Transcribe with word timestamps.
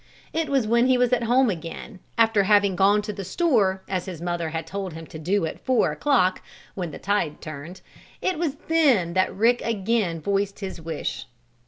It 0.33 0.49
was 0.49 0.65
when 0.65 0.87
he 0.87 0.97
was 0.97 1.13
at 1.13 1.25
home 1.25 1.51
again, 1.51 1.99
after 2.17 2.41
having 2.45 2.75
gone 2.75 3.03
to 3.03 3.13
the 3.13 3.23
store, 3.23 3.83
as 3.87 4.05
his 4.05 4.19
mother 4.19 4.49
had 4.49 4.65
told 4.65 4.93
him 4.93 5.05
to 5.05 5.19
do 5.19 5.45
at 5.45 5.63
4 5.63 5.91
o'clock 5.91 6.41
when 6.73 6.89
the 6.89 6.97
tide 6.97 7.39
turned 7.39 7.81
it 8.19 8.39
was 8.39 8.55
then 8.67 9.13
that 9.13 9.31
Rick 9.31 9.61
again 9.63 10.19
voiced 10.19 10.59
his 10.59 10.81
wish. 10.81 11.27